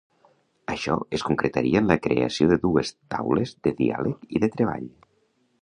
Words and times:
Això 0.75 0.95
es 1.17 1.25
concretaria 1.27 1.83
en 1.83 1.91
la 1.93 1.99
creació 2.07 2.49
de 2.53 2.59
dues 2.65 2.95
taules 3.15 3.55
de 3.69 3.77
diàleg 3.83 4.29
i 4.39 4.47
de 4.47 4.55
treball. 4.57 4.93